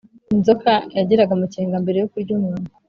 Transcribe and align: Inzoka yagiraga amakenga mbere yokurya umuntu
Inzoka 0.35 0.71
yagiraga 0.97 1.31
amakenga 1.37 1.75
mbere 1.83 1.97
yokurya 1.99 2.31
umuntu 2.37 2.67